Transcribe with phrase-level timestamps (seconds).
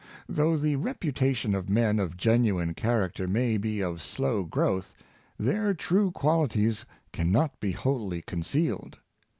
[0.27, 4.95] Though the reputation of men of genuine character may be of slow growth,
[5.37, 8.97] their true qualities can not be wholly concealed.